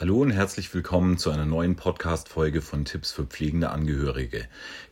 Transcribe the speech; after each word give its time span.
Hallo 0.00 0.22
und 0.22 0.30
herzlich 0.30 0.72
willkommen 0.72 1.18
zu 1.18 1.30
einer 1.30 1.44
neuen 1.44 1.76
Podcast-Folge 1.76 2.62
von 2.62 2.86
Tipps 2.86 3.12
für 3.12 3.26
pflegende 3.26 3.68
Angehörige, 3.68 4.48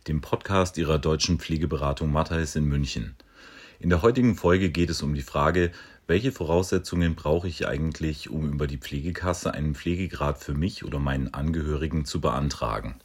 dem 0.07 0.21
Podcast 0.21 0.77
Ihrer 0.77 0.99
deutschen 0.99 1.38
Pflegeberatung 1.38 2.12
Matthais 2.12 2.57
in 2.57 2.67
München. 2.67 3.17
In 3.81 3.89
der 3.89 4.03
heutigen 4.03 4.35
Folge 4.35 4.69
geht 4.69 4.91
es 4.91 5.01
um 5.01 5.15
die 5.15 5.23
Frage, 5.23 5.73
welche 6.07 6.31
Voraussetzungen 6.31 7.15
brauche 7.15 7.49
ich 7.49 7.67
eigentlich, 7.67 8.29
um 8.29 8.53
über 8.53 8.67
die 8.67 8.77
Pflegekasse 8.77 9.55
einen 9.55 9.75
Pflegegrad 9.75 10.44
für 10.44 10.53
mich 10.53 10.85
oder 10.85 10.99
meinen 10.99 11.33
Angehörigen 11.33 12.04
zu 12.04 12.21
beantragen? 12.21 12.97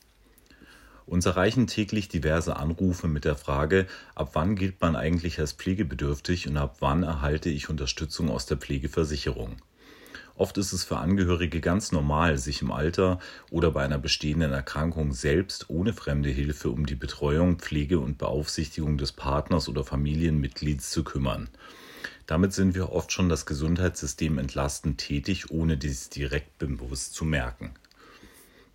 Uns 1.06 1.26
erreichen 1.26 1.68
täglich 1.68 2.10
diverse 2.10 2.58
Anrufe 2.58 3.08
mit 3.08 3.24
der 3.24 3.38
Frage, 3.38 3.88
ab 4.14 4.32
wann 4.34 4.58
gilt 4.58 4.82
man 4.82 4.98
eigentlich 4.98 5.40
als 5.40 5.54
pflegebedürftig 5.54 6.50
und 6.50 6.58
ab 6.58 6.76
wann 6.82 7.04
erhalte 7.04 7.48
ich 7.50 7.70
Unterstützung 7.70 8.30
aus 8.30 8.46
der 8.46 8.58
Pflegeversicherung. 8.58 9.56
Oft 10.36 10.58
ist 10.58 10.74
es 10.74 10.84
für 10.84 10.98
Angehörige 10.98 11.62
ganz 11.62 11.92
normal, 11.92 12.40
sich 12.40 12.64
im 12.64 12.72
Alter 12.72 13.20
oder 13.52 13.70
bei 13.70 13.84
einer 13.84 14.00
bestehenden 14.00 14.52
Erkrankung 14.52 15.14
selbst 15.14 15.70
ohne 15.70 15.94
fremde 15.94 16.30
Hilfe 16.30 16.70
um 16.70 16.88
die 16.88 16.96
Betreuung, 16.96 17.60
Pflege 17.60 18.00
und 18.00 18.18
Beaufsichtigung 18.18 18.98
des 18.98 19.12
Partners 19.12 19.70
oder 19.70 19.84
Familienmitglieds 19.84 20.90
zu 20.90 21.04
kümmern. 21.04 21.50
Damit 22.26 22.54
sind 22.54 22.74
wir 22.74 22.92
oft 22.92 23.12
schon 23.12 23.30
das 23.30 23.46
Gesundheitssystem 23.46 24.40
entlastend 24.40 24.98
tätig, 24.98 25.52
ohne 25.52 25.78
dies 25.78 26.10
direkt 26.10 26.58
bewusst 26.58 27.14
zu 27.14 27.26
merken. 27.26 27.74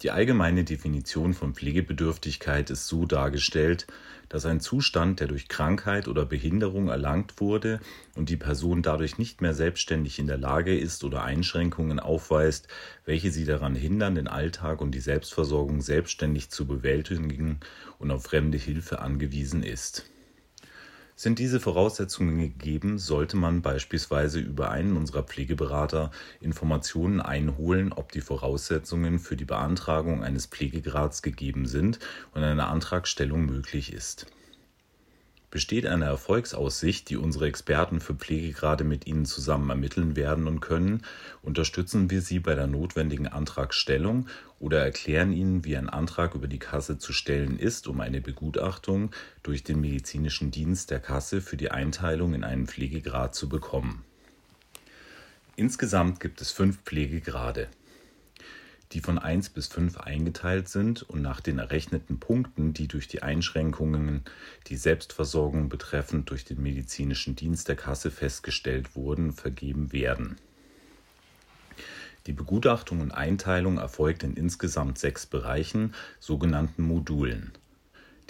Die 0.02 0.12
allgemeine 0.12 0.62
Definition 0.62 1.34
von 1.34 1.54
Pflegebedürftigkeit 1.54 2.70
ist 2.70 2.86
so 2.86 3.04
dargestellt, 3.04 3.88
dass 4.28 4.46
ein 4.46 4.60
Zustand, 4.60 5.18
der 5.18 5.26
durch 5.26 5.48
Krankheit 5.48 6.06
oder 6.06 6.24
Behinderung 6.24 6.88
erlangt 6.88 7.40
wurde 7.40 7.80
und 8.14 8.28
die 8.28 8.36
Person 8.36 8.82
dadurch 8.82 9.18
nicht 9.18 9.40
mehr 9.40 9.54
selbstständig 9.54 10.20
in 10.20 10.28
der 10.28 10.38
Lage 10.38 10.78
ist 10.78 11.02
oder 11.02 11.24
Einschränkungen 11.24 11.98
aufweist, 11.98 12.68
welche 13.06 13.32
sie 13.32 13.44
daran 13.44 13.74
hindern, 13.74 14.14
den 14.14 14.28
Alltag 14.28 14.80
und 14.80 14.92
die 14.92 15.00
Selbstversorgung 15.00 15.80
selbstständig 15.80 16.50
zu 16.50 16.66
bewältigen 16.66 17.58
und 17.98 18.12
auf 18.12 18.22
fremde 18.22 18.58
Hilfe 18.58 19.00
angewiesen 19.00 19.64
ist. 19.64 20.04
Sind 21.20 21.40
diese 21.40 21.58
Voraussetzungen 21.58 22.38
gegeben, 22.38 22.96
sollte 22.96 23.36
man 23.36 23.60
beispielsweise 23.60 24.38
über 24.38 24.70
einen 24.70 24.96
unserer 24.96 25.24
Pflegeberater 25.24 26.12
Informationen 26.40 27.20
einholen, 27.20 27.92
ob 27.92 28.12
die 28.12 28.20
Voraussetzungen 28.20 29.18
für 29.18 29.34
die 29.34 29.44
Beantragung 29.44 30.22
eines 30.22 30.46
Pflegegrads 30.46 31.22
gegeben 31.22 31.66
sind 31.66 31.98
und 32.34 32.44
eine 32.44 32.68
Antragstellung 32.68 33.46
möglich 33.46 33.92
ist. 33.92 34.26
Besteht 35.50 35.86
eine 35.86 36.04
Erfolgsaussicht, 36.04 37.08
die 37.08 37.16
unsere 37.16 37.46
Experten 37.46 38.00
für 38.00 38.14
Pflegegrade 38.14 38.84
mit 38.84 39.06
Ihnen 39.06 39.24
zusammen 39.24 39.70
ermitteln 39.70 40.14
werden 40.14 40.46
und 40.46 40.60
können, 40.60 41.02
unterstützen 41.40 42.10
wir 42.10 42.20
Sie 42.20 42.38
bei 42.38 42.54
der 42.54 42.66
notwendigen 42.66 43.26
Antragstellung 43.26 44.26
oder 44.58 44.84
erklären 44.84 45.32
Ihnen, 45.32 45.64
wie 45.64 45.76
ein 45.76 45.88
Antrag 45.88 46.34
über 46.34 46.48
die 46.48 46.58
Kasse 46.58 46.98
zu 46.98 47.14
stellen 47.14 47.58
ist, 47.58 47.88
um 47.88 48.00
eine 48.00 48.20
Begutachtung 48.20 49.10
durch 49.42 49.64
den 49.64 49.80
medizinischen 49.80 50.50
Dienst 50.50 50.90
der 50.90 51.00
Kasse 51.00 51.40
für 51.40 51.56
die 51.56 51.70
Einteilung 51.70 52.34
in 52.34 52.44
einen 52.44 52.66
Pflegegrad 52.66 53.34
zu 53.34 53.48
bekommen. 53.48 54.04
Insgesamt 55.56 56.20
gibt 56.20 56.42
es 56.42 56.52
fünf 56.52 56.82
Pflegegrade 56.84 57.68
die 58.92 59.00
von 59.00 59.18
1 59.18 59.50
bis 59.50 59.66
5 59.68 59.98
eingeteilt 59.98 60.68
sind 60.68 61.02
und 61.02 61.20
nach 61.20 61.40
den 61.40 61.58
errechneten 61.58 62.18
Punkten, 62.18 62.72
die 62.72 62.88
durch 62.88 63.06
die 63.06 63.22
Einschränkungen, 63.22 64.22
die 64.66 64.76
Selbstversorgung 64.76 65.68
betreffend 65.68 66.30
durch 66.30 66.44
den 66.44 66.62
medizinischen 66.62 67.36
Dienst 67.36 67.68
der 67.68 67.76
Kasse 67.76 68.10
festgestellt 68.10 68.96
wurden, 68.96 69.32
vergeben 69.32 69.92
werden. 69.92 70.36
Die 72.26 72.32
Begutachtung 72.32 73.00
und 73.00 73.12
Einteilung 73.12 73.78
erfolgt 73.78 74.22
in 74.22 74.34
insgesamt 74.34 74.98
sechs 74.98 75.26
Bereichen, 75.26 75.94
sogenannten 76.20 76.82
Modulen. 76.82 77.52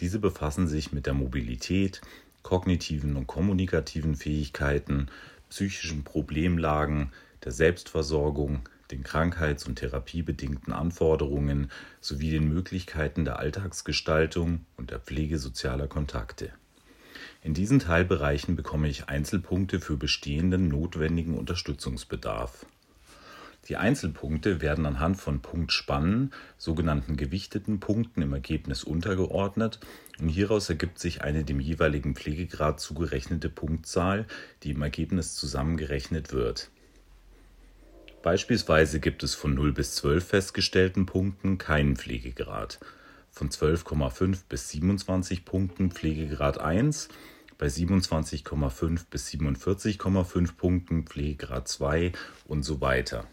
Diese 0.00 0.18
befassen 0.18 0.68
sich 0.68 0.92
mit 0.92 1.06
der 1.06 1.14
Mobilität, 1.14 2.00
kognitiven 2.42 3.16
und 3.16 3.26
kommunikativen 3.26 4.14
Fähigkeiten, 4.14 5.08
psychischen 5.50 6.04
Problemlagen, 6.04 7.12
der 7.44 7.52
Selbstversorgung, 7.52 8.68
den 8.90 9.02
krankheits- 9.02 9.66
und 9.66 9.76
therapiebedingten 9.76 10.72
Anforderungen 10.72 11.70
sowie 12.00 12.30
den 12.30 12.48
Möglichkeiten 12.48 13.24
der 13.24 13.38
Alltagsgestaltung 13.38 14.66
und 14.76 14.90
der 14.90 15.00
Pflege 15.00 15.38
sozialer 15.38 15.86
Kontakte. 15.86 16.50
In 17.42 17.54
diesen 17.54 17.78
Teilbereichen 17.78 18.56
bekomme 18.56 18.88
ich 18.88 19.08
Einzelpunkte 19.08 19.80
für 19.80 19.96
bestehenden 19.96 20.68
notwendigen 20.68 21.36
Unterstützungsbedarf. 21.38 22.66
Die 23.68 23.76
Einzelpunkte 23.76 24.62
werden 24.62 24.86
anhand 24.86 25.18
von 25.18 25.40
Punktspannen, 25.40 26.32
sogenannten 26.56 27.16
gewichteten 27.16 27.80
Punkten 27.80 28.22
im 28.22 28.32
Ergebnis 28.32 28.82
untergeordnet 28.82 29.78
und 30.18 30.30
hieraus 30.30 30.70
ergibt 30.70 30.98
sich 30.98 31.22
eine 31.22 31.44
dem 31.44 31.60
jeweiligen 31.60 32.14
Pflegegrad 32.14 32.80
zugerechnete 32.80 33.50
Punktzahl, 33.50 34.26
die 34.62 34.70
im 34.70 34.80
Ergebnis 34.80 35.36
zusammengerechnet 35.36 36.32
wird. 36.32 36.70
Beispielsweise 38.22 38.98
gibt 38.98 39.22
es 39.22 39.34
von 39.34 39.54
0 39.54 39.72
bis 39.72 39.94
12 39.94 40.26
festgestellten 40.26 41.06
Punkten 41.06 41.56
keinen 41.56 41.96
Pflegegrad, 41.96 42.80
von 43.30 43.48
12,5 43.48 44.40
bis 44.48 44.68
27 44.70 45.44
Punkten 45.44 45.92
Pflegegrad 45.92 46.58
1, 46.58 47.08
bei 47.58 47.66
27,5 47.66 49.06
bis 49.08 49.28
47,5 49.28 50.56
Punkten 50.56 51.04
Pflegegrad 51.04 51.68
2 51.68 52.12
und 52.46 52.64
so 52.64 52.80
weiter. 52.80 53.24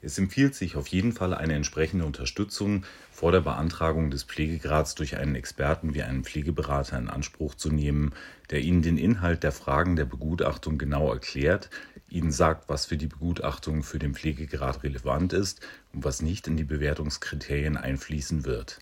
Es 0.00 0.16
empfiehlt 0.16 0.54
sich 0.54 0.76
auf 0.76 0.86
jeden 0.86 1.12
Fall 1.12 1.34
eine 1.34 1.54
entsprechende 1.54 2.04
Unterstützung 2.04 2.84
vor 3.10 3.32
der 3.32 3.40
Beantragung 3.40 4.10
des 4.10 4.22
Pflegegrads 4.22 4.94
durch 4.94 5.16
einen 5.16 5.34
Experten 5.34 5.92
wie 5.92 6.04
einen 6.04 6.22
Pflegeberater 6.22 6.96
in 6.98 7.08
Anspruch 7.08 7.56
zu 7.56 7.70
nehmen, 7.70 8.12
der 8.50 8.60
Ihnen 8.60 8.82
den 8.82 8.96
Inhalt 8.96 9.42
der 9.42 9.50
Fragen 9.50 9.96
der 9.96 10.04
Begutachtung 10.04 10.78
genau 10.78 11.12
erklärt, 11.12 11.68
Ihnen 12.08 12.30
sagt, 12.30 12.68
was 12.68 12.86
für 12.86 12.96
die 12.96 13.08
Begutachtung 13.08 13.82
für 13.82 13.98
den 13.98 14.14
Pflegegrad 14.14 14.84
relevant 14.84 15.32
ist 15.32 15.60
und 15.92 16.04
was 16.04 16.22
nicht 16.22 16.46
in 16.46 16.56
die 16.56 16.64
Bewertungskriterien 16.64 17.76
einfließen 17.76 18.44
wird. 18.44 18.78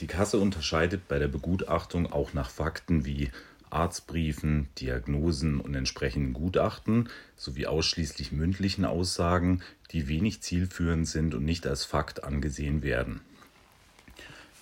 Die 0.00 0.06
Kasse 0.08 0.38
unterscheidet 0.38 1.06
bei 1.06 1.18
der 1.18 1.28
Begutachtung 1.28 2.10
auch 2.10 2.32
nach 2.32 2.50
Fakten 2.50 3.04
wie 3.04 3.30
Arztbriefen, 3.74 4.68
Diagnosen 4.78 5.60
und 5.60 5.74
entsprechenden 5.74 6.32
Gutachten 6.32 7.08
sowie 7.36 7.66
ausschließlich 7.66 8.32
mündlichen 8.32 8.84
Aussagen, 8.84 9.62
die 9.90 10.08
wenig 10.08 10.40
zielführend 10.40 11.08
sind 11.08 11.34
und 11.34 11.44
nicht 11.44 11.66
als 11.66 11.84
Fakt 11.84 12.24
angesehen 12.24 12.82
werden. 12.82 13.20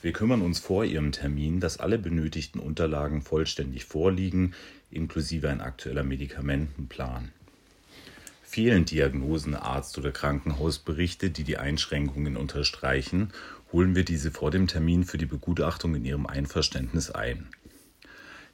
Wir 0.03 0.13
kümmern 0.13 0.43
uns 0.43 0.59
vor 0.59 0.85
Ihrem 0.85 1.13
Termin, 1.13 1.61
dass 1.61 1.79
alle 1.79 1.99
benötigten 1.99 2.59
Unterlagen 2.59 3.23
vollständig 3.23 3.85
vorliegen, 3.85 4.55
inklusive 4.91 5.49
ein 5.49 5.61
aktueller 5.61 6.03
Medikamentenplan. 6.03 7.31
Fehlen 8.43 8.85
Diagnosen, 8.85 9.55
Arzt- 9.55 9.97
oder 9.97 10.11
Krankenhausberichte, 10.11 11.31
die 11.31 11.45
die 11.45 11.57
Einschränkungen 11.57 12.37
unterstreichen, 12.37 13.33
holen 13.73 13.95
wir 13.95 14.05
diese 14.05 14.31
vor 14.31 14.51
dem 14.51 14.67
Termin 14.67 15.05
für 15.05 15.19
die 15.19 15.27
Begutachtung 15.27 15.95
in 15.95 16.05
Ihrem 16.05 16.27
Einverständnis 16.27 17.11
ein. 17.11 17.47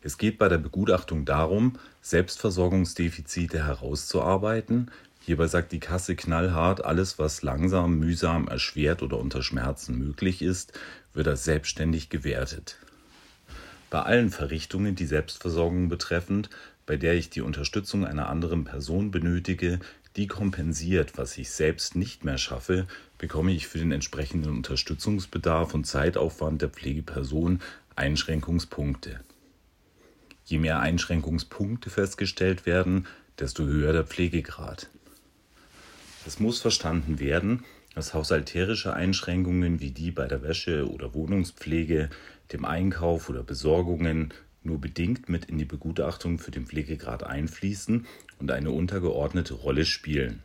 Es 0.01 0.17
geht 0.17 0.39
bei 0.39 0.49
der 0.49 0.59
Begutachtung 0.59 1.25
darum, 1.25 1.79
Selbstversorgungsdefizite 2.03 3.67
herauszuarbeiten. 3.67 4.91
Hierbei 5.21 5.49
sagt 5.49 5.73
die 5.73 5.81
Kasse 5.81 6.15
knallhart, 6.15 6.85
alles, 6.85 7.19
was 7.19 7.43
langsam, 7.43 7.99
mühsam, 7.99 8.47
erschwert 8.47 9.03
oder 9.03 9.19
unter 9.19 9.43
Schmerzen 9.43 9.99
möglich 9.99 10.41
ist, 10.41 10.73
wird 11.15 11.27
als 11.27 11.45
selbstständig 11.45 12.11
gewertet. 12.11 12.79
Bei 13.91 14.03
allen 14.03 14.31
Verrichtungen, 14.31 14.95
die 14.95 15.07
Selbstversorgung 15.07 15.89
betreffend, 15.89 16.49
bei 16.87 16.97
der 16.97 17.15
ich 17.15 17.29
die 17.29 17.41
Unterstützung 17.41 18.07
einer 18.07 18.29
anderen 18.29 18.65
Person 18.65 19.11
benötige, 19.11 19.81
die 20.17 20.27
kompensiert, 20.27 21.19
was 21.19 21.37
ich 21.39 21.51
selbst 21.51 21.97
nicht 21.97 22.25
mehr 22.25 22.39
schaffe, 22.39 22.87
bekomme 23.19 23.53
ich 23.53 23.67
für 23.67 23.79
den 23.79 23.93
entsprechenden 23.93 24.53
Unterstützungsbedarf 24.57 25.75
und 25.75 25.87
Zeitaufwand 25.87 26.63
der 26.63 26.71
Pflegeperson 26.71 27.61
Einschränkungspunkte. 27.97 29.21
Je 30.49 30.57
mehr 30.57 30.81
Einschränkungspunkte 30.81 31.91
festgestellt 31.91 32.65
werden, 32.65 33.07
desto 33.39 33.67
höher 33.67 33.93
der 33.93 34.05
Pflegegrad. 34.05 34.89
Es 36.27 36.41
muss 36.41 36.59
verstanden 36.59 37.21
werden, 37.21 37.65
dass 37.95 38.15
haushalterische 38.15 38.95
Einschränkungen 38.95 39.79
wie 39.81 39.91
die 39.91 40.11
bei 40.11 40.27
der 40.27 40.43
Wäsche 40.43 40.91
oder 40.91 41.13
Wohnungspflege, 41.13 42.09
dem 42.51 42.65
Einkauf 42.65 43.29
oder 43.29 43.43
Besorgungen 43.43 44.33
nur 44.63 44.81
bedingt 44.81 45.29
mit 45.29 45.45
in 45.45 45.59
die 45.59 45.67
Begutachtung 45.67 46.39
für 46.39 46.51
den 46.51 46.65
Pflegegrad 46.65 47.25
einfließen 47.25 48.07
und 48.39 48.51
eine 48.51 48.71
untergeordnete 48.71 49.53
Rolle 49.53 49.85
spielen. 49.85 50.43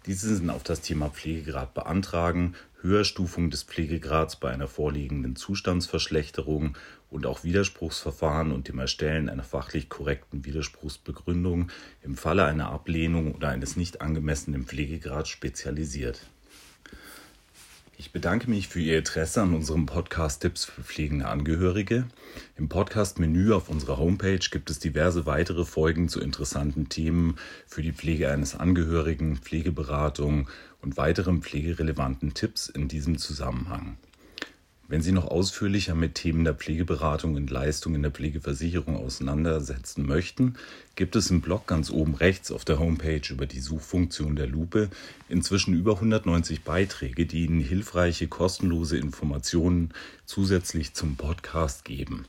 Diese 0.06 0.34
sind 0.34 0.48
auf 0.48 0.62
das 0.62 0.80
Thema 0.80 1.10
Pflegegrad 1.10 1.74
beantragen, 1.74 2.54
Höherstufung 2.84 3.48
des 3.48 3.62
Pflegegrads 3.62 4.36
bei 4.36 4.50
einer 4.50 4.69
vorliegenden 4.69 5.36
Zustandsverschlechterung 5.36 6.76
und 7.08 7.25
auch 7.25 7.42
Widerspruchsverfahren 7.42 8.52
und 8.52 8.69
dem 8.69 8.78
Erstellen 8.78 9.31
einer 9.31 9.42
fachlich 9.42 9.88
korrekten 9.88 10.44
Widerspruchsbegründung 10.44 11.70
im 12.02 12.14
Falle 12.14 12.44
einer 12.44 12.69
Ablehnung 12.69 13.34
oder 13.34 13.48
eines 13.48 13.76
nicht 13.76 14.02
angemessenen 14.02 14.66
Pflegegrads 14.66 15.31
spezialisiert. 15.31 16.31
Ich 17.96 18.11
bedanke 18.11 18.50
mich 18.50 18.67
für 18.67 18.81
Ihr 18.81 18.99
Interesse 18.99 19.41
an 19.41 19.55
unserem 19.55 19.87
Podcast 19.87 20.43
Tipps 20.43 20.64
für 20.64 20.82
pflegende 20.82 21.29
Angehörige. 21.29 22.06
Im 22.56 22.69
Podcast-Menü 22.69 23.52
auf 23.52 23.69
unserer 23.69 23.99
Homepage 23.99 24.41
gibt 24.50 24.69
es 24.69 24.81
diverse 24.81 25.26
weitere 25.26 25.64
Folgen 25.64 26.08
zu 26.08 26.20
interessanten 26.20 26.88
Themen 26.88 27.37
für 27.67 27.82
die 27.82 27.93
Pflege 27.93 28.31
eines 28.32 28.56
Angehörigen, 28.56 29.37
Pflegeberatung 29.37 30.49
und 30.82 30.96
weiteren 30.96 31.41
pflegerelevanten 31.41 32.35
Tipps 32.35 32.69
in 32.69 32.88
diesem 32.88 33.17
Zusammenhang. 33.17 33.96
Wenn 34.86 35.00
Sie 35.00 35.12
noch 35.12 35.26
ausführlicher 35.26 35.94
mit 35.94 36.14
Themen 36.14 36.44
der 36.44 36.52
Pflegeberatung 36.52 37.36
und 37.36 37.50
Leistung 37.50 37.94
in 37.94 38.02
der 38.02 38.10
Pflegeversicherung 38.10 38.96
auseinandersetzen 38.96 40.04
möchten, 40.04 40.56
gibt 40.94 41.16
es 41.16 41.31
im 41.31 41.40
Blog 41.40 41.66
ganz 41.66 41.90
oben 41.90 42.14
rechts 42.14 42.52
auf 42.52 42.66
der 42.66 42.78
Homepage 42.78 43.22
über 43.31 43.46
die 43.46 43.60
Suchfunktion 43.60 44.36
der 44.36 44.46
Lupe 44.46 44.90
inzwischen 45.31 45.72
über 45.72 45.94
190 45.94 46.64
Beiträge, 46.64 47.25
die 47.25 47.46
Ihnen 47.46 47.60
hilfreiche, 47.60 48.28
kostenlose 48.28 48.98
Informationen 48.98 49.94
zusätzlich 50.26 50.92
zum 50.92 51.16
Podcast 51.16 51.86
geben. 51.86 52.26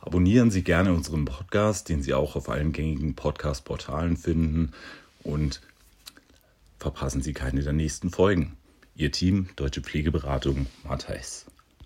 Abonnieren 0.00 0.50
Sie 0.50 0.64
gerne 0.64 0.92
unseren 0.92 1.26
Podcast, 1.26 1.88
den 1.88 2.02
Sie 2.02 2.12
auch 2.12 2.34
auf 2.34 2.48
allen 2.48 2.72
gängigen 2.72 3.14
Podcast-Portalen 3.14 4.16
finden 4.16 4.72
und 5.22 5.60
verpassen 6.80 7.22
Sie 7.22 7.34
keine 7.34 7.62
der 7.62 7.72
nächsten 7.72 8.10
Folgen. 8.10 8.56
Ihr 8.96 9.12
Team 9.12 9.48
Deutsche 9.54 9.80
Pflegeberatung 9.80 10.66
Matthijs. 10.82 11.46